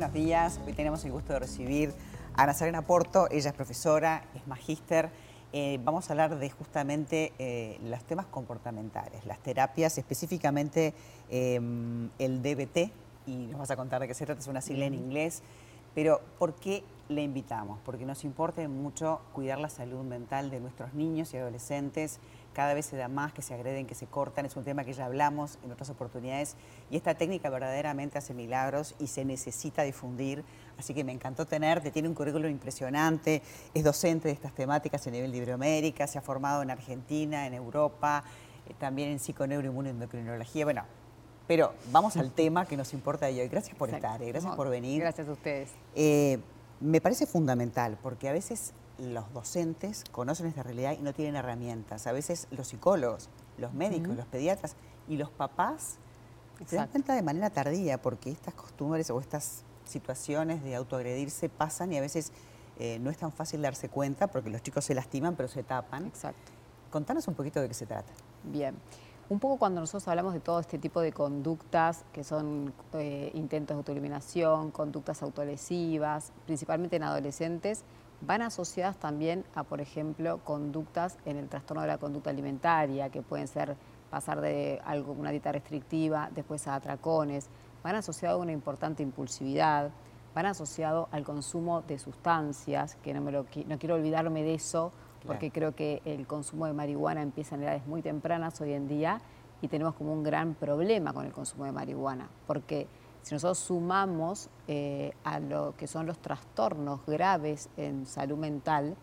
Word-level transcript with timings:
buenos 0.00 0.14
días. 0.14 0.58
Hoy 0.66 0.72
tenemos 0.72 1.04
el 1.04 1.12
gusto 1.12 1.34
de 1.34 1.40
recibir 1.40 1.92
a 2.34 2.44
Ana 2.44 2.54
Serena 2.54 2.80
Porto. 2.80 3.28
Ella 3.30 3.50
es 3.50 3.54
profesora, 3.54 4.24
es 4.34 4.46
magíster. 4.46 5.10
Eh, 5.52 5.78
vamos 5.84 6.08
a 6.08 6.14
hablar 6.14 6.38
de 6.38 6.48
justamente 6.48 7.34
eh, 7.38 7.78
los 7.84 8.02
temas 8.04 8.24
comportamentales, 8.24 9.26
las 9.26 9.40
terapias, 9.40 9.98
específicamente 9.98 10.94
em, 11.28 12.08
el 12.18 12.40
DBT, 12.42 12.90
y 13.26 13.48
nos 13.50 13.58
vas 13.58 13.70
a 13.72 13.76
contar 13.76 14.00
de 14.00 14.08
qué 14.08 14.14
se 14.14 14.24
trata, 14.24 14.40
es 14.40 14.46
una 14.46 14.62
sigla 14.62 14.86
en 14.86 14.94
inglés. 14.94 15.42
Pero, 15.94 16.22
¿por 16.38 16.54
qué 16.54 16.82
le 17.10 17.20
invitamos? 17.20 17.78
Porque 17.84 18.06
nos 18.06 18.24
importa 18.24 18.66
mucho 18.68 19.20
cuidar 19.34 19.58
la 19.58 19.68
salud 19.68 20.02
mental 20.02 20.50
de 20.50 20.60
nuestros 20.60 20.94
niños 20.94 21.34
y 21.34 21.36
adolescentes 21.36 22.20
cada 22.52 22.74
vez 22.74 22.86
se 22.86 22.96
da 22.96 23.08
más, 23.08 23.32
que 23.32 23.42
se 23.42 23.54
agreden, 23.54 23.86
que 23.86 23.94
se 23.94 24.06
cortan, 24.06 24.46
es 24.46 24.56
un 24.56 24.64
tema 24.64 24.84
que 24.84 24.92
ya 24.92 25.06
hablamos 25.06 25.58
en 25.64 25.72
otras 25.72 25.90
oportunidades 25.90 26.56
y 26.90 26.96
esta 26.96 27.14
técnica 27.14 27.50
verdaderamente 27.50 28.18
hace 28.18 28.34
milagros 28.34 28.94
y 28.98 29.06
se 29.06 29.24
necesita 29.24 29.82
difundir, 29.82 30.44
así 30.78 30.94
que 30.94 31.04
me 31.04 31.12
encantó 31.12 31.46
tenerte, 31.46 31.90
tiene 31.90 32.08
un 32.08 32.14
currículum 32.14 32.50
impresionante, 32.50 33.42
es 33.74 33.84
docente 33.84 34.28
de 34.28 34.34
estas 34.34 34.54
temáticas 34.54 35.06
a 35.06 35.10
nivel 35.10 35.30
de 35.32 35.38
Iberoamérica, 35.38 36.06
se 36.06 36.18
ha 36.18 36.22
formado 36.22 36.62
en 36.62 36.70
Argentina, 36.70 37.46
en 37.46 37.54
Europa, 37.54 38.24
eh, 38.68 38.74
también 38.78 39.10
en 39.10 39.18
psiconeuroinmunoendocrinología, 39.18 40.64
bueno, 40.64 40.84
pero 41.46 41.72
vamos 41.90 42.16
al 42.16 42.30
tema 42.30 42.64
que 42.64 42.76
nos 42.76 42.94
importa 42.94 43.26
de 43.26 43.40
hoy. 43.40 43.48
Gracias 43.48 43.76
por 43.76 43.90
estar, 43.90 44.22
eh, 44.22 44.28
gracias 44.28 44.54
por 44.54 44.68
venir. 44.68 45.00
Gracias 45.00 45.26
a 45.26 45.32
ustedes. 45.32 45.68
Eh, 45.96 46.38
me 46.78 47.00
parece 47.00 47.26
fundamental, 47.26 47.98
porque 48.00 48.28
a 48.28 48.32
veces 48.32 48.72
los 49.00 49.32
docentes 49.32 50.04
conocen 50.12 50.46
esta 50.46 50.62
realidad 50.62 50.96
y 50.98 51.02
no 51.02 51.12
tienen 51.12 51.36
herramientas. 51.36 52.06
A 52.06 52.12
veces 52.12 52.46
los 52.50 52.68
psicólogos, 52.68 53.28
los 53.58 53.72
médicos, 53.72 54.16
los 54.16 54.26
pediatras 54.26 54.76
y 55.08 55.16
los 55.16 55.30
papás 55.30 55.98
se 56.66 56.76
dan 56.76 56.88
cuenta 56.88 57.14
de 57.14 57.22
manera 57.22 57.50
tardía 57.50 58.00
porque 58.00 58.30
estas 58.30 58.54
costumbres 58.54 59.10
o 59.10 59.18
estas 59.18 59.64
situaciones 59.84 60.62
de 60.62 60.74
autoagredirse 60.74 61.48
pasan 61.48 61.92
y 61.92 61.98
a 61.98 62.00
veces 62.00 62.32
eh, 62.78 62.98
no 63.00 63.10
es 63.10 63.16
tan 63.16 63.32
fácil 63.32 63.62
darse 63.62 63.88
cuenta 63.88 64.26
porque 64.26 64.50
los 64.50 64.62
chicos 64.62 64.84
se 64.84 64.94
lastiman 64.94 65.36
pero 65.36 65.48
se 65.48 65.62
tapan. 65.62 66.06
Exacto. 66.06 66.52
Contanos 66.90 67.26
un 67.28 67.34
poquito 67.34 67.60
de 67.60 67.68
qué 67.68 67.74
se 67.74 67.86
trata. 67.86 68.12
Bien. 68.44 68.74
Un 69.28 69.38
poco 69.38 69.58
cuando 69.58 69.80
nosotros 69.80 70.08
hablamos 70.08 70.34
de 70.34 70.40
todo 70.40 70.58
este 70.58 70.76
tipo 70.76 71.00
de 71.00 71.12
conductas, 71.12 72.04
que 72.12 72.24
son 72.24 72.74
eh, 72.94 73.30
intentos 73.34 73.76
de 73.76 73.78
autoeliminación, 73.78 74.72
conductas 74.72 75.22
autolesivas, 75.22 76.32
principalmente 76.46 76.96
en 76.96 77.04
adolescentes, 77.04 77.84
van 78.20 78.42
asociadas 78.42 78.96
también 78.96 79.44
a, 79.54 79.64
por 79.64 79.80
ejemplo, 79.80 80.40
conductas 80.44 81.18
en 81.24 81.36
el 81.36 81.48
trastorno 81.48 81.82
de 81.82 81.88
la 81.88 81.98
conducta 81.98 82.30
alimentaria, 82.30 83.10
que 83.10 83.22
pueden 83.22 83.48
ser 83.48 83.76
pasar 84.10 84.40
de 84.40 84.80
algo, 84.84 85.12
una 85.12 85.30
dieta 85.30 85.52
restrictiva, 85.52 86.30
después 86.34 86.66
a 86.66 86.74
atracones, 86.74 87.48
van 87.82 87.94
asociados 87.94 88.38
a 88.38 88.42
una 88.42 88.52
importante 88.52 89.02
impulsividad, 89.02 89.90
van 90.34 90.46
asociados 90.46 91.08
al 91.12 91.24
consumo 91.24 91.82
de 91.82 91.98
sustancias, 91.98 92.96
que 93.02 93.14
no, 93.14 93.20
me 93.20 93.32
lo, 93.32 93.46
no 93.66 93.78
quiero 93.78 93.94
olvidarme 93.94 94.42
de 94.42 94.54
eso, 94.54 94.92
porque 95.26 95.50
creo 95.50 95.74
que 95.74 96.00
el 96.04 96.26
consumo 96.26 96.66
de 96.66 96.72
marihuana 96.72 97.20
empieza 97.20 97.54
en 97.54 97.64
edades 97.64 97.86
muy 97.86 98.00
tempranas 98.00 98.58
hoy 98.60 98.72
en 98.72 98.88
día 98.88 99.20
y 99.60 99.68
tenemos 99.68 99.94
como 99.94 100.12
un 100.12 100.22
gran 100.22 100.54
problema 100.54 101.12
con 101.12 101.26
el 101.26 101.32
consumo 101.32 101.64
de 101.64 101.72
marihuana, 101.72 102.28
porque 102.46 102.86
si 103.22 103.34
nosotros 103.34 103.58
sumamos 103.58 104.48
eh, 104.66 105.12
a 105.24 105.40
lo 105.40 105.74
que 105.76 105.86
son 105.86 106.06
los 106.06 106.18
trastornos 106.18 107.04
graves 107.06 107.68
en 107.76 108.06
salud 108.06 108.38
mental, 108.38 108.96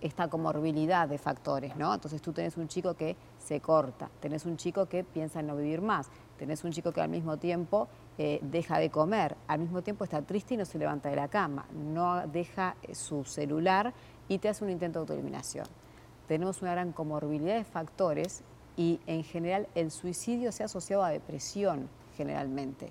esta 0.00 0.28
comorbilidad 0.28 1.08
de 1.08 1.16
factores, 1.16 1.76
¿no? 1.76 1.94
Entonces 1.94 2.20
tú 2.20 2.32
tenés 2.32 2.58
un 2.58 2.68
chico 2.68 2.94
que 2.94 3.16
se 3.38 3.60
corta, 3.60 4.10
tenés 4.20 4.44
un 4.44 4.56
chico 4.56 4.86
que 4.86 5.02
piensa 5.02 5.40
en 5.40 5.46
no 5.46 5.56
vivir 5.56 5.80
más, 5.80 6.08
tenés 6.38 6.62
un 6.64 6.72
chico 6.72 6.92
que 6.92 7.00
al 7.00 7.08
mismo 7.08 7.38
tiempo 7.38 7.88
eh, 8.18 8.38
deja 8.42 8.78
de 8.78 8.90
comer, 8.90 9.36
al 9.48 9.60
mismo 9.60 9.82
tiempo 9.82 10.04
está 10.04 10.20
triste 10.20 10.54
y 10.54 10.56
no 10.58 10.66
se 10.66 10.78
levanta 10.78 11.08
de 11.08 11.16
la 11.16 11.28
cama, 11.28 11.66
no 11.72 12.26
deja 12.26 12.76
su 12.92 13.24
celular 13.24 13.94
y 14.28 14.38
te 14.38 14.50
hace 14.50 14.64
un 14.64 14.70
intento 14.70 14.98
de 14.98 15.00
autoeliminación. 15.00 15.66
Tenemos 16.28 16.60
una 16.60 16.72
gran 16.72 16.92
comorbilidad 16.92 17.56
de 17.56 17.64
factores 17.64 18.42
y 18.76 19.00
en 19.06 19.24
general 19.24 19.68
el 19.74 19.90
suicidio 19.90 20.52
se 20.52 20.62
ha 20.62 20.66
asociado 20.66 21.02
a 21.02 21.10
depresión 21.10 21.88
generalmente. 22.16 22.90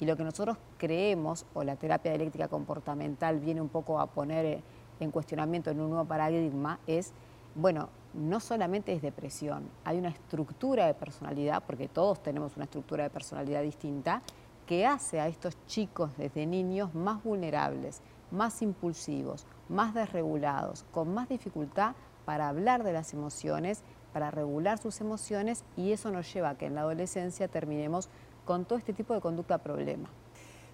Y 0.00 0.06
lo 0.06 0.16
que 0.16 0.24
nosotros 0.24 0.56
creemos, 0.78 1.46
o 1.54 1.62
la 1.62 1.76
terapia 1.76 2.14
eléctrica 2.14 2.48
comportamental 2.48 3.38
viene 3.38 3.60
un 3.60 3.68
poco 3.68 4.00
a 4.00 4.06
poner 4.06 4.44
eh, 4.46 4.62
en 4.98 5.10
cuestionamiento 5.10 5.70
en 5.70 5.80
un 5.80 5.90
nuevo 5.90 6.06
paradigma, 6.06 6.80
es, 6.86 7.12
bueno, 7.54 7.90
no 8.14 8.40
solamente 8.40 8.92
es 8.92 9.02
depresión, 9.02 9.68
hay 9.84 9.98
una 9.98 10.08
estructura 10.08 10.86
de 10.86 10.94
personalidad, 10.94 11.62
porque 11.64 11.86
todos 11.86 12.22
tenemos 12.22 12.56
una 12.56 12.64
estructura 12.64 13.04
de 13.04 13.10
personalidad 13.10 13.62
distinta, 13.62 14.22
que 14.66 14.86
hace 14.86 15.20
a 15.20 15.28
estos 15.28 15.56
chicos 15.66 16.16
desde 16.16 16.46
niños 16.46 16.94
más 16.94 17.22
vulnerables, 17.22 18.00
más 18.30 18.62
impulsivos, 18.62 19.46
más 19.68 19.94
desregulados, 19.94 20.84
con 20.92 21.12
más 21.12 21.28
dificultad 21.28 21.94
para 22.24 22.48
hablar 22.48 22.84
de 22.84 22.92
las 22.92 23.12
emociones, 23.12 23.82
para 24.12 24.30
regular 24.30 24.78
sus 24.78 25.00
emociones 25.00 25.64
y 25.76 25.92
eso 25.92 26.10
nos 26.10 26.32
lleva 26.32 26.50
a 26.50 26.54
que 26.56 26.66
en 26.66 26.74
la 26.74 26.82
adolescencia 26.82 27.48
terminemos 27.48 28.08
con 28.44 28.64
todo 28.64 28.78
este 28.78 28.92
tipo 28.92 29.14
de 29.14 29.20
conducta 29.20 29.58
problema. 29.58 30.08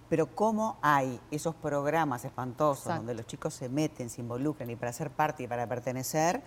Pero 0.09 0.33
¿cómo 0.33 0.77
hay 0.81 1.19
esos 1.31 1.53
programas 1.55 2.23
espantosos 2.23 2.95
donde 2.95 3.13
los 3.13 3.27
chicos 3.27 3.53
se 3.53 3.67
meten, 3.67 4.09
se 4.09 4.21
involucran 4.21 4.69
y 4.69 4.75
para 4.75 4.93
ser 4.93 5.09
parte 5.09 5.43
y 5.43 5.47
para 5.47 5.67
pertenecer, 5.67 6.41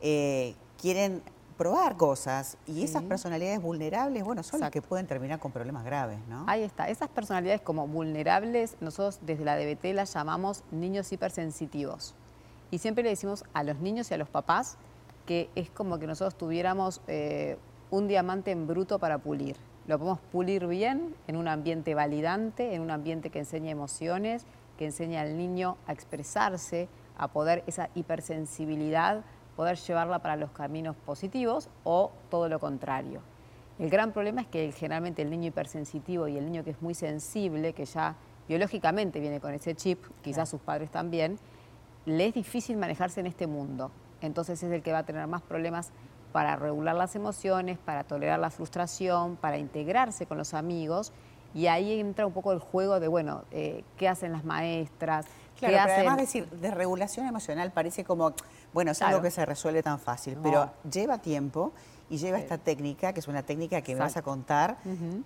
eh, 0.00 0.54
quieren 0.80 1.22
probar 1.58 1.96
cosas 1.96 2.56
y 2.66 2.82
esas 2.82 3.02
personalidades 3.02 3.60
vulnerables, 3.60 4.24
bueno, 4.24 4.42
son 4.42 4.60
las 4.60 4.70
que 4.70 4.82
pueden 4.82 5.06
terminar 5.06 5.38
con 5.38 5.52
problemas 5.52 5.84
graves, 5.84 6.18
¿no? 6.26 6.44
Ahí 6.48 6.62
está, 6.62 6.88
esas 6.88 7.08
personalidades 7.08 7.60
como 7.60 7.86
vulnerables, 7.86 8.76
nosotros 8.80 9.20
desde 9.22 9.44
la 9.44 9.56
DBT 9.56 9.94
las 9.94 10.12
llamamos 10.14 10.64
niños 10.70 11.12
hipersensitivos. 11.12 12.14
Y 12.70 12.78
siempre 12.78 13.04
le 13.04 13.10
decimos 13.10 13.44
a 13.52 13.62
los 13.62 13.78
niños 13.78 14.10
y 14.10 14.14
a 14.14 14.16
los 14.16 14.28
papás 14.28 14.78
que 15.26 15.50
es 15.54 15.70
como 15.70 15.98
que 15.98 16.06
nosotros 16.06 16.34
tuviéramos 16.34 17.00
eh, 17.06 17.58
un 17.90 18.08
diamante 18.08 18.50
en 18.50 18.66
bruto 18.66 18.98
para 18.98 19.18
pulir 19.18 19.56
lo 19.86 19.98
podemos 19.98 20.20
pulir 20.30 20.66
bien 20.66 21.14
en 21.26 21.36
un 21.36 21.48
ambiente 21.48 21.94
validante, 21.94 22.74
en 22.74 22.82
un 22.82 22.90
ambiente 22.90 23.30
que 23.30 23.40
enseña 23.40 23.70
emociones, 23.70 24.46
que 24.78 24.86
enseña 24.86 25.22
al 25.22 25.36
niño 25.36 25.76
a 25.86 25.92
expresarse, 25.92 26.88
a 27.18 27.28
poder 27.28 27.64
esa 27.66 27.90
hipersensibilidad, 27.94 29.22
poder 29.56 29.76
llevarla 29.76 30.20
para 30.20 30.36
los 30.36 30.50
caminos 30.50 30.96
positivos 30.96 31.68
o 31.84 32.12
todo 32.30 32.48
lo 32.48 32.58
contrario. 32.58 33.20
El 33.78 33.90
gran 33.90 34.12
problema 34.12 34.42
es 34.42 34.46
que 34.46 34.70
generalmente 34.72 35.22
el 35.22 35.30
niño 35.30 35.48
hipersensitivo 35.48 36.28
y 36.28 36.36
el 36.36 36.46
niño 36.46 36.62
que 36.62 36.70
es 36.70 36.82
muy 36.82 36.94
sensible, 36.94 37.72
que 37.72 37.84
ya 37.84 38.16
biológicamente 38.48 39.18
viene 39.18 39.40
con 39.40 39.52
ese 39.54 39.74
chip, 39.74 40.04
quizás 40.22 40.48
sus 40.48 40.60
padres 40.60 40.90
también, 40.90 41.38
le 42.06 42.26
es 42.26 42.34
difícil 42.34 42.76
manejarse 42.76 43.20
en 43.20 43.26
este 43.26 43.46
mundo. 43.46 43.90
Entonces 44.20 44.62
es 44.62 44.70
el 44.70 44.82
que 44.82 44.92
va 44.92 44.98
a 44.98 45.06
tener 45.06 45.26
más 45.26 45.42
problemas 45.42 45.92
para 46.32 46.56
regular 46.56 46.96
las 46.96 47.14
emociones, 47.14 47.78
para 47.78 48.04
tolerar 48.04 48.38
la 48.38 48.50
frustración, 48.50 49.36
para 49.36 49.58
integrarse 49.58 50.26
con 50.26 50.38
los 50.38 50.54
amigos. 50.54 51.12
Y 51.54 51.66
ahí 51.66 52.00
entra 52.00 52.26
un 52.26 52.32
poco 52.32 52.52
el 52.52 52.58
juego 52.58 52.98
de, 52.98 53.08
bueno, 53.08 53.44
eh, 53.50 53.84
¿qué 53.98 54.08
hacen 54.08 54.32
las 54.32 54.44
maestras? 54.44 55.26
Claro, 55.58 55.74
pero 55.84 55.94
además 55.94 56.16
decir, 56.16 56.48
de 56.48 56.70
regulación 56.70 57.26
emocional 57.26 57.70
parece 57.70 58.04
como, 58.04 58.32
bueno, 58.72 58.92
es 58.92 59.02
algo 59.02 59.20
que 59.20 59.30
se 59.30 59.44
resuelve 59.44 59.82
tan 59.82 59.98
fácil, 59.98 60.38
pero 60.42 60.70
lleva 60.90 61.18
tiempo 61.18 61.72
y 62.10 62.16
lleva 62.18 62.38
esta 62.38 62.58
técnica, 62.58 63.12
que 63.12 63.20
es 63.20 63.28
una 63.28 63.42
técnica 63.42 63.80
que 63.80 63.94
me 63.94 64.00
vas 64.00 64.16
a 64.16 64.22
contar, 64.22 64.76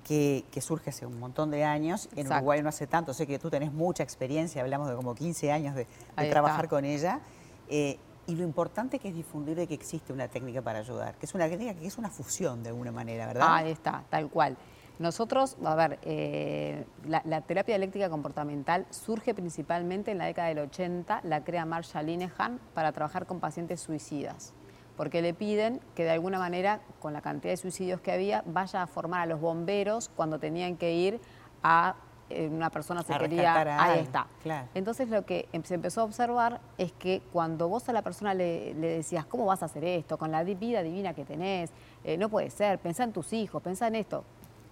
que, 0.05 0.45
surge 0.61 0.91
hace 0.91 1.07
un 1.07 1.19
montón 1.19 1.51
de 1.51 1.65
años, 1.65 2.09
en 2.17 2.31
Uruguay 2.31 2.63
no 2.63 2.69
hace 2.69 2.87
tanto, 2.87 3.15
sé 3.15 3.27
que 3.27 3.39
tú 3.39 3.51
tenés 3.51 3.73
mucha 3.73 4.03
experiencia, 4.03 4.63
hablamos 4.63 4.89
de 4.89 4.95
como 4.95 5.15
15 5.15 5.53
años 5.53 5.75
de, 5.75 5.87
trabajar 6.31 6.69
con 6.69 6.85
ella, 6.85 7.21
eh, 7.69 7.99
y 8.27 8.35
lo 8.35 8.43
importante 8.43 8.99
que 8.99 9.09
es 9.09 9.15
difundir 9.15 9.57
de 9.57 9.67
que 9.67 9.75
existe 9.75 10.13
una 10.13 10.29
técnica 10.29 10.63
para 10.63 10.81
ayudar, 10.81 11.15
que 11.17 11.27
es 11.27 11.35
una 11.35 11.49
técnica 11.49 11.75
que 11.75 11.87
es 11.87 11.99
una 11.99 12.11
fusión 12.11 12.63
de 12.63 12.71
alguna 12.71 12.93
manera, 12.93 13.27
¿verdad? 13.27 13.47
Ahí 13.49 13.71
está, 13.71 14.05
tal 14.11 14.29
cual. 14.29 14.57
Nosotros, 14.99 15.59
a 15.63 15.75
ver, 15.75 15.99
eh, 16.03 16.87
la, 17.05 17.41
terapia 17.43 17.77
eléctrica 17.77 18.09
comportamental 18.09 18.87
surge 18.89 19.35
principalmente 19.35 20.11
en 20.11 20.19
la 20.19 20.25
década 20.25 20.49
del 20.49 20.61
80, 20.61 21.21
la 21.25 21.45
crea 21.45 21.67
Marshall 21.67 22.07
Linehan 22.07 22.59
para 22.73 22.93
trabajar 22.93 23.27
con 23.27 23.39
pacientes 23.39 23.81
suicidas, 23.81 24.55
porque 24.97 25.21
le 25.21 25.35
piden 25.35 25.81
que 25.95 26.05
de 26.05 26.13
alguna 26.13 26.39
manera, 26.39 26.81
con 26.99 27.13
la 27.13 27.21
cantidad 27.21 27.53
de 27.53 27.59
suicidios 27.59 28.01
que 28.01 28.11
había, 28.11 28.43
vaya 28.47 28.83
a 28.83 28.87
formar 28.87 29.21
a 29.21 29.27
los 29.27 29.39
bomberos 29.39 30.09
cuando 30.09 30.39
tenían 30.39 30.79
que 30.79 30.95
ir 30.95 31.21
a 31.63 31.97
una 32.31 32.71
persona 32.71 33.03
se 33.03 33.17
quería... 33.19 33.83
ahí 33.83 34.01
está. 34.01 34.27
Entonces 34.75 35.09
lo 35.09 35.25
que 35.25 35.49
em, 35.53 35.63
se 35.63 35.75
empezó 35.75 36.01
a 36.01 36.05
observar 36.05 36.61
es 36.79 36.93
que 36.93 37.23
cuando 37.33 37.69
vos 37.69 37.89
a 37.89 37.93
la 37.93 38.03
persona 38.03 38.35
le, 38.35 38.75
decías, 38.75 39.27
¿cómo 39.27 39.47
vas 39.47 39.63
a 39.63 39.67
hacer 39.67 39.85
esto? 39.85 40.19
Con 40.19 40.31
la 40.31 40.43
vida 40.43 40.83
divina 40.83 41.15
que 41.15 41.25
tenés, 41.25 41.71
eh, 42.05 42.17
no 42.17 42.29
puede 42.29 42.51
ser, 42.51 42.79
pensá 42.79 43.05
en 43.05 43.13
tus 43.13 43.33
hijos, 43.33 43.63
pensá 43.63 43.87
en 43.87 43.97
esto, 43.97 44.25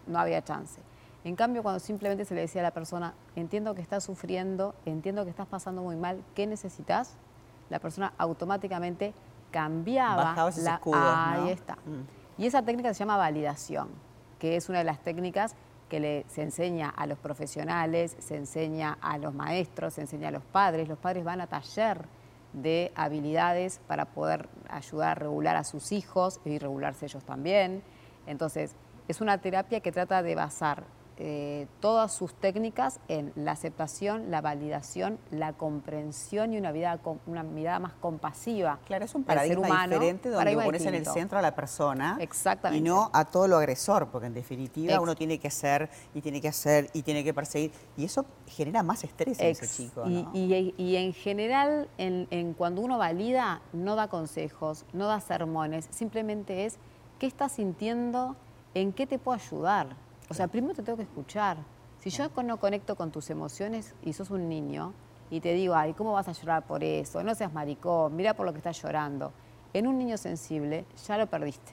no 0.06 0.18
había 0.18 0.42
chance. 0.42 0.80
En 1.24 1.36
cambio, 1.36 1.62
cuando 1.62 1.80
simplemente 1.80 2.24
se 2.26 2.34
le 2.34 2.42
decía 2.42 2.60
a 2.60 2.64
la 2.64 2.70
persona, 2.70 3.14
entiendo 3.34 3.74
que 3.74 3.80
estás 3.80 4.04
sufriendo, 4.04 4.74
entiendo 4.84 5.24
que 5.24 5.30
estás 5.30 5.46
pasando 5.46 5.82
muy 5.82 5.96
mal, 5.96 6.22
¿qué 6.34 6.46
necesitas? 6.46 7.16
La 7.70 7.78
persona 7.78 8.12
automáticamente 8.18 9.14
cambiaba 9.50 10.34
la... 10.58 10.80
Ahí 11.32 11.50
está. 11.50 11.76
Mm. 11.76 12.42
Y 12.42 12.46
esa 12.46 12.62
técnica 12.62 12.92
se 12.92 12.98
llama 12.98 13.16
validación, 13.16 13.88
que 14.38 14.56
es 14.56 14.68
una 14.68 14.78
de 14.78 14.84
las 14.84 15.00
técnicas 15.00 15.54
que 15.88 16.00
le, 16.00 16.24
se 16.28 16.42
enseña 16.42 16.88
a 16.90 17.06
los 17.06 17.18
profesionales, 17.18 18.16
se 18.18 18.36
enseña 18.36 18.98
a 19.00 19.18
los 19.18 19.34
maestros, 19.34 19.94
se 19.94 20.02
enseña 20.02 20.28
a 20.28 20.32
los 20.32 20.44
padres. 20.44 20.88
Los 20.88 20.98
padres 20.98 21.24
van 21.24 21.40
a 21.40 21.46
taller 21.46 22.06
de 22.52 22.92
habilidades 22.94 23.80
para 23.86 24.06
poder 24.06 24.48
ayudar 24.68 25.10
a 25.10 25.14
regular 25.14 25.56
a 25.56 25.64
sus 25.64 25.92
hijos 25.92 26.40
y 26.44 26.58
regularse 26.58 27.06
ellos 27.06 27.24
también. 27.24 27.82
Entonces, 28.26 28.74
es 29.08 29.20
una 29.20 29.38
terapia 29.38 29.80
que 29.80 29.92
trata 29.92 30.22
de 30.22 30.34
basar 30.34 30.84
eh, 31.16 31.68
todas 31.78 32.12
sus 32.12 32.34
técnicas 32.34 32.98
en 33.06 33.32
la 33.36 33.52
aceptación, 33.52 34.32
la 34.32 34.40
validación, 34.40 35.18
la 35.30 35.52
comprensión 35.52 36.52
y 36.52 36.58
una, 36.58 36.72
vida, 36.72 36.98
una 37.26 37.44
mirada 37.44 37.78
más 37.78 37.92
compasiva. 37.92 38.80
Claro, 38.84 39.04
es 39.04 39.14
un 39.14 39.22
paradigma 39.22 39.66
humano, 39.66 39.94
diferente 39.94 40.28
donde 40.28 40.56
pones 40.56 40.84
en 40.86 40.94
el 40.94 41.06
centro 41.06 41.38
a 41.38 41.42
la 41.42 41.54
persona 41.54 42.16
Exactamente. 42.20 42.78
y 42.78 42.82
no 42.82 43.10
a 43.12 43.24
todo 43.26 43.46
lo 43.46 43.58
agresor, 43.58 44.08
porque 44.08 44.26
en 44.26 44.34
definitiva 44.34 45.00
uno 45.00 45.14
tiene 45.14 45.38
que 45.38 45.48
hacer 45.48 45.88
y 46.14 46.20
tiene 46.20 46.40
que 46.40 46.48
hacer 46.48 46.90
y 46.92 47.02
tiene 47.02 47.22
que 47.22 47.32
perseguir 47.32 47.70
y 47.96 48.04
eso 48.04 48.24
genera 48.48 48.82
más 48.82 49.04
estrés 49.04 49.38
en 49.38 49.46
ese 49.46 49.68
chico. 49.68 50.04
Y, 50.32 50.96
en 50.96 51.12
general, 51.12 51.88
en, 51.98 52.54
cuando 52.54 52.80
uno 52.80 52.98
valida, 52.98 53.62
no 53.72 53.94
da 53.94 54.08
consejos, 54.08 54.84
no 54.92 55.06
da 55.06 55.20
sermones, 55.20 55.86
simplemente 55.90 56.64
es 56.64 56.78
qué 57.18 57.26
estás 57.26 57.52
sintiendo, 57.52 58.36
en 58.74 58.92
qué 58.92 59.06
te 59.06 59.18
puedo 59.18 59.38
ayudar. 59.38 59.96
O 60.28 60.34
sea, 60.34 60.48
primero 60.48 60.74
te 60.74 60.82
tengo 60.82 60.96
que 60.96 61.04
escuchar. 61.04 61.58
Si 61.98 62.10
yo 62.10 62.28
no 62.42 62.58
conecto 62.58 62.96
con 62.96 63.10
tus 63.10 63.30
emociones 63.30 63.94
y 64.02 64.12
sos 64.12 64.30
un 64.30 64.48
niño 64.48 64.92
y 65.30 65.40
te 65.40 65.54
digo, 65.54 65.74
ay, 65.74 65.94
¿cómo 65.94 66.12
vas 66.12 66.28
a 66.28 66.32
llorar 66.32 66.66
por 66.66 66.84
eso? 66.84 67.22
No 67.22 67.34
seas 67.34 67.52
maricón, 67.52 68.14
mira 68.14 68.34
por 68.34 68.46
lo 68.46 68.52
que 68.52 68.58
estás 68.58 68.80
llorando. 68.82 69.32
En 69.72 69.86
un 69.86 69.98
niño 69.98 70.16
sensible 70.16 70.84
ya 71.06 71.18
lo 71.18 71.26
perdiste. 71.26 71.72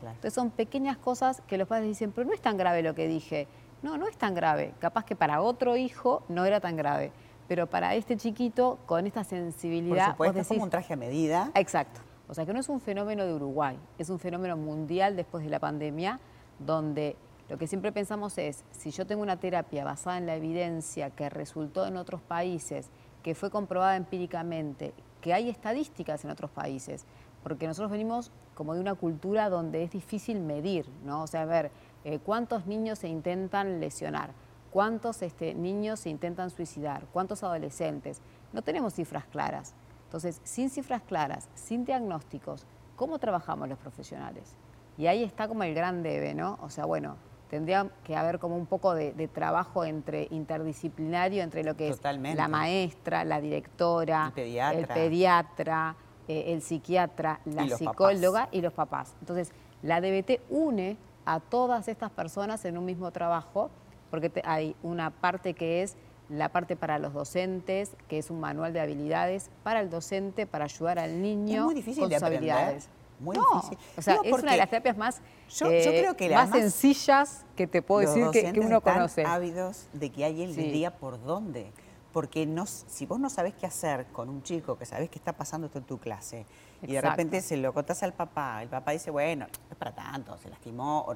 Entonces 0.00 0.34
son 0.34 0.50
pequeñas 0.50 0.96
cosas 0.96 1.42
que 1.46 1.56
los 1.56 1.68
padres 1.68 1.86
dicen, 1.86 2.12
pero 2.12 2.26
no 2.26 2.34
es 2.34 2.40
tan 2.40 2.56
grave 2.56 2.82
lo 2.82 2.94
que 2.94 3.06
dije. 3.06 3.46
No, 3.82 3.96
no 3.96 4.08
es 4.08 4.16
tan 4.16 4.34
grave. 4.34 4.74
Capaz 4.78 5.04
que 5.04 5.14
para 5.14 5.42
otro 5.42 5.76
hijo 5.76 6.22
no 6.28 6.44
era 6.44 6.60
tan 6.60 6.76
grave. 6.76 7.12
Pero 7.48 7.68
para 7.68 7.94
este 7.94 8.16
chiquito, 8.16 8.78
con 8.86 9.06
esta 9.06 9.24
sensibilidad... 9.24 10.16
Por 10.16 10.26
supuesto, 10.26 10.40
es 10.40 10.48
como 10.48 10.64
un 10.64 10.70
traje 10.70 10.94
a 10.94 10.96
medida. 10.96 11.50
Exacto. 11.54 12.00
O 12.28 12.34
sea 12.34 12.46
que 12.46 12.52
no 12.52 12.60
es 12.60 12.68
un 12.68 12.80
fenómeno 12.80 13.26
de 13.26 13.34
Uruguay, 13.34 13.78
es 13.98 14.08
un 14.08 14.18
fenómeno 14.18 14.56
mundial 14.56 15.16
después 15.16 15.44
de 15.44 15.50
la 15.50 15.58
pandemia, 15.58 16.18
donde 16.58 17.16
lo 17.52 17.58
que 17.58 17.66
siempre 17.66 17.92
pensamos 17.92 18.38
es, 18.38 18.64
si 18.70 18.92
yo 18.92 19.06
tengo 19.06 19.20
una 19.20 19.36
terapia 19.36 19.84
basada 19.84 20.16
en 20.16 20.24
la 20.24 20.36
evidencia 20.36 21.10
que 21.10 21.28
resultó 21.28 21.86
en 21.86 21.98
otros 21.98 22.22
países, 22.22 22.88
que 23.22 23.34
fue 23.34 23.50
comprobada 23.50 23.94
empíricamente, 23.96 24.94
que 25.20 25.34
hay 25.34 25.50
estadísticas 25.50 26.24
en 26.24 26.30
otros 26.30 26.50
países, 26.50 27.04
porque 27.42 27.66
nosotros 27.66 27.90
venimos 27.90 28.32
como 28.54 28.72
de 28.72 28.80
una 28.80 28.94
cultura 28.94 29.50
donde 29.50 29.82
es 29.82 29.90
difícil 29.90 30.40
medir, 30.40 30.88
¿no? 31.04 31.24
O 31.24 31.26
sea, 31.26 31.44
ver, 31.44 31.70
eh, 32.04 32.20
cuántos 32.20 32.64
niños 32.64 33.00
se 33.00 33.08
intentan 33.08 33.80
lesionar, 33.80 34.30
cuántos 34.70 35.20
este, 35.20 35.52
niños 35.52 36.00
se 36.00 36.08
intentan 36.08 36.48
suicidar, 36.48 37.04
cuántos 37.12 37.42
adolescentes. 37.42 38.22
No 38.54 38.62
tenemos 38.62 38.94
cifras 38.94 39.26
claras. 39.26 39.74
Entonces, 40.04 40.40
sin 40.42 40.70
cifras 40.70 41.02
claras, 41.02 41.50
sin 41.52 41.84
diagnósticos, 41.84 42.64
¿cómo 42.96 43.18
trabajamos 43.18 43.68
los 43.68 43.78
profesionales? 43.78 44.54
Y 44.96 45.06
ahí 45.06 45.22
está 45.22 45.48
como 45.48 45.64
el 45.64 45.74
gran 45.74 46.02
debe, 46.02 46.32
¿no? 46.32 46.58
O 46.62 46.70
sea, 46.70 46.86
bueno, 46.86 47.16
tendría 47.52 47.86
que 48.02 48.16
haber 48.16 48.38
como 48.38 48.56
un 48.56 48.64
poco 48.64 48.94
de, 48.94 49.28
trabajo 49.28 49.84
entre 49.84 50.26
interdisciplinario 50.30 51.42
entre 51.42 51.64
lo 51.64 51.76
que 51.76 51.88
es 51.88 52.00
la 52.02 52.48
maestra, 52.48 53.26
la 53.26 53.42
directora, 53.42 54.32
el 54.34 54.86
pediatra, 54.86 55.94
eh, 56.28 56.44
el, 56.46 56.62
psiquiatra, 56.62 57.40
la 57.44 57.68
psicóloga 57.68 58.48
y 58.52 58.62
los 58.62 58.72
papás. 58.72 59.14
Entonces, 59.20 59.52
la 59.82 60.00
DBT 60.00 60.40
une 60.48 60.96
a 61.26 61.40
todas 61.40 61.88
estas 61.88 62.10
personas 62.10 62.64
en 62.64 62.78
un 62.78 62.86
mismo 62.86 63.10
trabajo, 63.10 63.68
porque 64.10 64.32
hay 64.46 64.74
una 64.82 65.10
parte 65.10 65.52
que 65.52 65.82
es 65.82 65.98
la 66.30 66.48
parte 66.48 66.74
para 66.74 66.98
los 66.98 67.12
docentes, 67.12 67.96
que 68.08 68.16
es 68.16 68.30
un 68.30 68.40
manual 68.40 68.72
de 68.72 68.80
habilidades 68.80 69.50
para 69.62 69.80
el 69.80 69.90
docente, 69.90 70.46
para 70.46 70.64
ayudar 70.64 70.98
al 70.98 71.20
niño 71.20 71.58
es 71.58 71.64
muy 71.66 71.74
difícil 71.74 72.08
de 72.08 72.16
habilidades 72.16 72.88
muy 73.22 73.36
difícil. 73.36 73.78
O 73.96 74.02
sea, 74.02 74.18
es 74.22 74.32
una 74.32 74.52
de 74.52 74.58
las 74.58 74.68
terapias 74.68 74.96
más, 74.96 75.20
yo, 75.48 75.70
eh, 75.70 75.82
creo 75.84 76.16
que 76.16 76.30
más 76.30 76.50
sencillas 76.50 77.44
que 77.56 77.66
te 77.66 77.82
puedo 77.82 78.00
decir 78.00 78.28
que, 78.30 78.60
uno 78.60 78.78
están 78.78 78.94
conoce. 78.94 79.24
ávidos 79.24 79.86
de 79.92 80.10
que 80.10 80.24
alguien 80.24 80.54
les 80.54 80.72
diga 80.72 80.90
por 80.90 81.22
dónde. 81.22 81.72
Porque 82.12 82.44
no, 82.44 82.66
si 82.66 83.06
vos 83.06 83.18
no 83.18 83.30
sabés 83.30 83.54
qué 83.54 83.64
hacer 83.64 84.04
con 84.12 84.28
un 84.28 84.42
chico 84.42 84.76
que 84.76 84.84
sabés 84.84 85.08
que 85.08 85.18
está 85.18 85.32
pasando 85.32 85.66
esto 85.66 85.78
en 85.78 85.84
tu 85.84 85.98
clase 85.98 86.44
y 86.82 86.92
de 86.92 87.00
repente 87.00 87.40
se 87.40 87.56
lo 87.56 87.72
contás 87.72 88.02
al 88.02 88.12
papá, 88.12 88.62
el 88.62 88.68
papá 88.68 88.90
dice, 88.90 89.10
bueno, 89.10 89.46
no 89.46 89.70
es 89.70 89.76
para 89.76 89.94
tanto, 89.94 90.36
se 90.36 90.50
lastimó, 90.50 91.06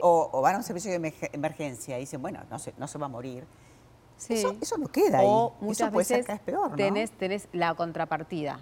o, 0.00 0.40
van 0.40 0.54
a 0.54 0.58
un 0.58 0.64
servicio 0.64 0.90
de 0.90 1.14
emergencia 1.32 1.98
y 1.98 2.00
dicen, 2.00 2.22
bueno, 2.22 2.40
no 2.48 2.58
se, 2.58 2.72
no 2.78 2.88
se 2.88 2.96
va 2.96 3.06
a 3.06 3.08
morir. 3.10 3.44
Eso, 4.28 4.56
eso, 4.60 4.78
no 4.78 4.88
queda 4.88 5.18
ahí. 5.18 5.26
O 5.28 5.54
muchas 5.60 5.92
veces 5.92 6.26
peor, 6.44 6.74
tenés, 6.76 7.10
tenés 7.10 7.48
la 7.52 7.74
contrapartida. 7.74 8.60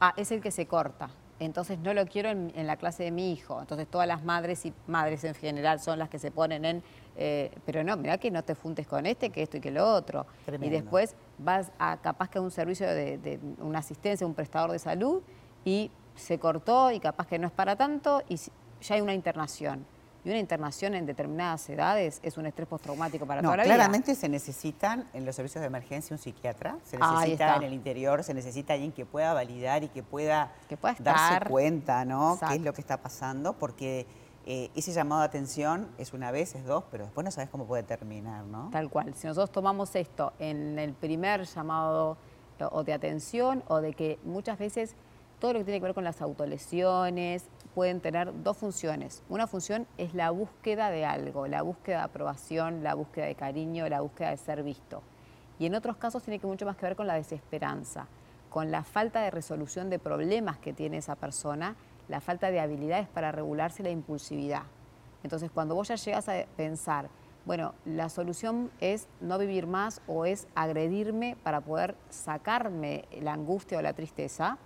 Ah, 0.00 0.14
es 0.16 0.30
el 0.30 0.40
que 0.40 0.50
se 0.50 0.66
corta 0.66 1.10
entonces 1.40 1.78
no 1.78 1.94
lo 1.94 2.06
quiero 2.06 2.30
en, 2.30 2.66
la 2.66 2.76
clase 2.76 3.04
de 3.04 3.10
mi 3.10 3.32
hijo. 3.32 3.60
Entonces 3.60 3.86
todas 3.88 4.08
las 4.08 4.24
madres 4.24 4.66
y 4.66 4.72
madres 4.86 5.24
en 5.24 5.34
general 5.34 5.80
son 5.80 5.98
las 5.98 6.08
que 6.08 6.18
se 6.18 6.30
ponen 6.30 6.64
en, 6.64 6.82
eh, 7.16 7.50
pero 7.64 7.84
no, 7.84 7.96
mira 7.96 8.18
que 8.18 8.30
no 8.30 8.42
te 8.42 8.54
funtes 8.54 8.86
con 8.86 9.06
este, 9.06 9.30
que 9.30 9.42
esto 9.42 9.56
y 9.56 9.60
que 9.60 9.70
lo 9.70 9.86
otro. 9.86 10.26
Y 10.60 10.68
después 10.68 11.14
vas 11.38 11.70
a 11.78 11.98
capaz 11.98 12.28
que 12.30 12.38
a 12.38 12.40
un 12.40 12.50
servicio 12.50 12.88
de, 12.88 13.18
de, 13.18 13.38
una 13.60 13.78
asistencia, 13.78 14.26
un 14.26 14.34
prestador 14.34 14.72
de 14.72 14.78
salud 14.78 15.22
y 15.64 15.90
se 16.16 16.38
cortó 16.38 16.90
y 16.90 16.98
capaz 16.98 17.26
que 17.26 17.38
no 17.38 17.46
es 17.46 17.52
para 17.52 17.76
tanto 17.76 18.22
y 18.28 18.36
ya 18.36 18.94
hay 18.94 19.00
una 19.00 19.14
internación 19.14 19.86
y 20.28 20.30
una 20.30 20.40
internación 20.40 20.94
en 20.94 21.06
determinadas 21.06 21.66
edades 21.70 22.20
es 22.22 22.36
un 22.36 22.44
estrés 22.44 22.68
postraumático 22.68 23.24
para 23.24 23.40
toda 23.40 23.56
la 23.56 23.62
vida. 23.62 23.74
Claramente 23.74 24.14
se 24.14 24.28
necesitan 24.28 25.08
en 25.14 25.24
los 25.24 25.34
servicios 25.34 25.62
de 25.62 25.68
emergencia 25.68 26.14
un 26.14 26.18
psiquiatra, 26.18 26.76
se 26.84 26.98
necesita 26.98 27.56
en 27.56 27.62
el 27.62 27.72
interior, 27.72 28.22
se 28.22 28.34
necesita 28.34 28.74
alguien 28.74 28.92
que 28.92 29.06
pueda 29.06 29.32
validar 29.32 29.84
y 29.84 29.88
que 29.88 30.02
pueda, 30.02 30.52
darse 30.98 31.48
cuenta, 31.48 32.04
¿no? 32.04 32.38
Qué 32.46 32.56
es 32.56 32.60
lo 32.60 32.74
que 32.74 32.82
está 32.82 33.00
pasando, 33.00 33.54
porque 33.54 34.06
eh, 34.44 34.70
ese 34.74 34.92
llamado 34.92 35.22
de 35.22 35.28
atención 35.28 35.88
es 35.96 36.12
una 36.12 36.30
vez, 36.30 36.54
es 36.54 36.66
dos, 36.66 36.84
pero 36.90 37.04
después 37.04 37.24
no 37.24 37.30
sabes 37.30 37.48
cómo 37.48 37.64
puede 37.64 37.82
terminar, 37.84 38.44
¿no? 38.44 38.68
Tal 38.70 38.90
cual. 38.90 39.14
Si 39.14 39.26
nosotros 39.26 39.50
tomamos 39.50 39.96
esto 39.96 40.34
en 40.38 40.78
el 40.78 40.92
primer 40.92 41.44
llamado 41.44 42.18
eh, 42.58 42.66
o 42.70 42.84
de 42.84 42.92
atención 42.92 43.64
o 43.68 43.80
de 43.80 43.94
que 43.94 44.18
muchas 44.24 44.58
veces 44.58 44.94
todo 45.38 45.54
lo 45.54 45.60
que 45.60 45.64
tiene 45.64 45.80
que 45.80 45.84
ver 45.84 45.94
con 45.94 46.04
las 46.04 46.20
autolesiones 46.20 47.44
pueden 47.74 48.00
tener 48.00 48.32
dos 48.42 48.56
funciones. 48.56 49.22
Una 49.28 49.46
función 49.46 49.86
es 49.96 50.14
la 50.14 50.30
búsqueda 50.30 50.90
de 50.90 51.04
algo, 51.04 51.46
la 51.46 51.62
búsqueda 51.62 51.98
de 51.98 52.04
aprobación, 52.04 52.82
la 52.82 52.94
búsqueda 52.94 53.26
de 53.26 53.34
cariño, 53.34 53.88
la 53.88 54.00
búsqueda 54.00 54.30
de 54.30 54.36
ser 54.36 54.62
visto. 54.62 55.02
Y 55.58 55.66
en 55.66 55.74
otros 55.74 55.96
casos 55.96 56.22
tiene 56.22 56.38
que 56.38 56.46
mucho 56.46 56.66
más 56.66 56.76
que 56.76 56.86
ver 56.86 56.96
con 56.96 57.06
la 57.06 57.14
desesperanza, 57.14 58.06
con 58.50 58.70
la 58.70 58.84
falta 58.84 59.20
de 59.20 59.30
resolución 59.30 59.90
de 59.90 59.98
problemas 59.98 60.58
que 60.58 60.72
tiene 60.72 60.98
esa 60.98 61.16
persona, 61.16 61.76
la 62.08 62.20
falta 62.20 62.50
de 62.50 62.60
habilidades 62.60 63.08
para 63.08 63.32
regularse 63.32 63.82
la 63.82 63.90
impulsividad. 63.90 64.62
Entonces, 65.22 65.50
cuando 65.50 65.74
vos 65.74 65.88
ya 65.88 65.96
llegas 65.96 66.28
a 66.28 66.44
pensar, 66.56 67.08
bueno, 67.44 67.74
la 67.84 68.08
solución 68.08 68.70
es 68.80 69.08
no 69.20 69.38
vivir 69.38 69.66
más 69.66 70.00
o 70.06 70.26
es 70.26 70.46
agredirme 70.54 71.36
para 71.42 71.60
poder 71.60 71.96
sacarme 72.10 73.06
la 73.20 73.32
angustia 73.32 73.78
o 73.78 73.82
la 73.82 73.94
tristeza, 73.94 74.58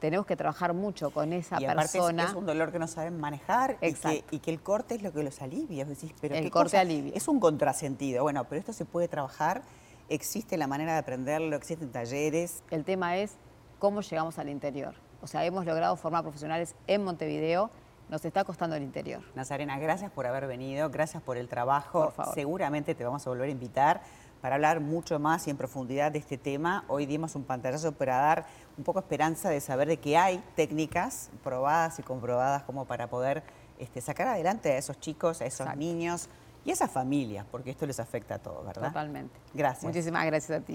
tenemos 0.00 0.26
que 0.26 0.34
trabajar 0.34 0.74
mucho 0.74 1.10
con 1.10 1.32
esa 1.32 1.60
y 1.60 1.66
persona. 1.66 2.24
Es, 2.24 2.30
es, 2.30 2.36
un 2.36 2.46
dolor 2.46 2.72
que 2.72 2.78
no 2.78 2.88
saben 2.88 3.20
manejar 3.20 3.76
y 3.80 3.92
que, 3.92 4.24
y 4.30 4.38
que, 4.40 4.50
el 4.50 4.60
corte 4.60 4.96
es 4.96 5.02
lo 5.02 5.12
que 5.12 5.22
los 5.22 5.40
alivia. 5.42 5.84
Decís, 5.84 6.12
pero 6.20 6.34
el 6.34 6.50
corte 6.50 6.78
alivia. 6.78 7.12
Es 7.14 7.28
un 7.28 7.38
contrasentido. 7.38 8.22
Bueno, 8.22 8.44
pero 8.44 8.58
esto 8.58 8.72
se 8.72 8.84
puede 8.84 9.06
trabajar, 9.06 9.62
existe 10.08 10.56
la 10.56 10.66
manera 10.66 10.94
de 10.94 10.98
aprenderlo, 10.98 11.54
existen 11.54 11.92
talleres. 11.92 12.64
El 12.70 12.84
tema 12.84 13.18
es 13.18 13.34
cómo 13.78 14.00
llegamos 14.00 14.38
al 14.38 14.48
interior. 14.48 14.94
O 15.22 15.26
sea, 15.26 15.44
hemos 15.44 15.66
logrado 15.66 15.94
formar 15.96 16.22
profesionales 16.22 16.74
en 16.86 17.04
Montevideo, 17.04 17.70
nos 18.08 18.24
está 18.24 18.42
costando 18.42 18.74
el 18.76 18.82
interior. 18.82 19.22
Nazarena, 19.34 19.78
gracias 19.78 20.10
por 20.10 20.26
haber 20.26 20.46
venido, 20.46 20.90
gracias 20.90 21.22
por 21.22 21.36
el 21.36 21.48
trabajo. 21.48 22.12
Seguramente 22.34 22.94
te 22.94 23.04
vamos 23.04 23.26
a 23.26 23.30
volver 23.30 23.48
a 23.48 23.52
invitar 23.52 24.00
para 24.40 24.54
hablar 24.54 24.80
mucho 24.80 25.18
más 25.18 25.46
y 25.46 25.50
en 25.50 25.56
profundidad 25.56 26.12
de 26.12 26.18
este 26.18 26.38
tema. 26.38 26.84
Hoy 26.88 27.06
dimos 27.06 27.34
un 27.34 27.44
pantallazo 27.44 27.92
para 27.92 28.16
dar 28.16 28.46
un 28.76 28.84
poco 28.84 28.98
esperanza 29.00 29.50
de 29.50 29.60
saber 29.60 29.88
de 29.88 29.98
que 29.98 30.16
hay 30.16 30.42
técnicas 30.56 31.30
probadas 31.44 31.98
y 31.98 32.02
comprobadas 32.02 32.62
como 32.62 32.84
para 32.86 33.08
poder 33.08 33.42
este, 33.78 34.00
sacar 34.00 34.28
adelante 34.28 34.72
a 34.72 34.78
esos 34.78 34.98
chicos, 35.00 35.40
a 35.40 35.46
esos 35.46 35.74
niños 35.76 36.28
y 36.64 36.70
a 36.70 36.72
esas 36.74 36.90
familias, 36.90 37.46
porque 37.50 37.70
esto 37.70 37.86
les 37.86 38.00
afecta 38.00 38.36
a 38.36 38.38
todos, 38.38 38.66
¿verdad? 38.66 38.88
Totalmente. 38.88 39.38
Gracias. 39.54 39.84
Muchísimas 39.84 40.26
gracias 40.26 40.58
a 40.58 40.60
ti. 40.60 40.66